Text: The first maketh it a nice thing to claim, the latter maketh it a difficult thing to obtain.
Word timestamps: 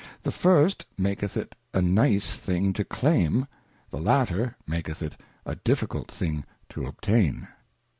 The 0.23 0.31
first 0.31 0.87
maketh 0.97 1.37
it 1.37 1.53
a 1.75 1.81
nice 1.83 2.35
thing 2.35 2.73
to 2.73 2.83
claim, 2.83 3.45
the 3.91 3.99
latter 3.99 4.57
maketh 4.65 5.03
it 5.03 5.21
a 5.45 5.57
difficult 5.57 6.09
thing 6.09 6.43
to 6.69 6.87
obtain. 6.87 7.47